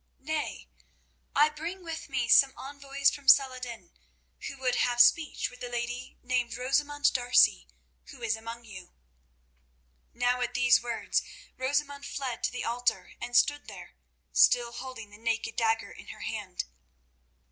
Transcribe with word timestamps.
"Nay; 0.17 0.67
I 1.35 1.49
bring 1.49 1.83
with 1.83 2.09
me 2.09 2.27
some 2.27 2.53
envoys 2.57 3.11
from 3.11 3.27
Saladin, 3.27 3.91
who 4.47 4.57
would 4.57 4.77
have 4.77 4.99
speech 4.99 5.51
with 5.51 5.59
the 5.59 5.69
lady 5.69 6.17
named 6.23 6.57
Rosamund 6.57 7.13
D'Arcy, 7.13 7.67
who 8.05 8.23
is 8.23 8.35
among 8.35 8.65
you." 8.65 8.93
Now 10.11 10.41
at 10.41 10.55
these 10.55 10.81
words 10.81 11.21
Rosamund 11.55 12.07
fled 12.07 12.41
to 12.45 12.51
the 12.51 12.65
altar, 12.65 13.11
and 13.21 13.37
stood 13.37 13.67
there, 13.67 13.93
still 14.31 14.71
holding 14.71 15.11
the 15.11 15.19
naked 15.19 15.55
dagger 15.55 15.91
in 15.91 16.07
her 16.07 16.21
hand. 16.21 16.63